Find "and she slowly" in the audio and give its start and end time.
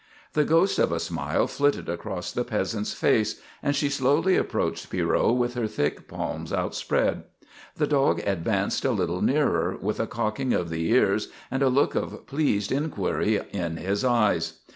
3.61-4.35